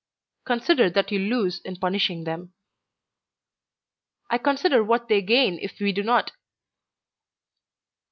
"Consider 0.45 0.89
what 0.89 1.11
you 1.11 1.19
lose 1.19 1.59
in 1.61 1.75
punishing 1.75 2.23
them." 2.23 2.53
"I 4.31 4.39
consider 4.39 4.83
what 4.83 5.07
they 5.07 5.21
gain 5.21 5.59
if 5.61 5.79
we 5.79 5.91
do 5.91 6.01
not." 6.01 6.31